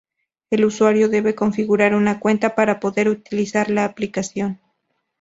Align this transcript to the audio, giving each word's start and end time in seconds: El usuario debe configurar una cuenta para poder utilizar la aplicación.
El 0.49 0.65
usuario 0.65 1.09
debe 1.09 1.35
configurar 1.35 1.93
una 1.93 2.19
cuenta 2.19 2.55
para 2.55 2.79
poder 2.79 3.07
utilizar 3.07 3.69
la 3.69 3.85
aplicación. 3.85 4.59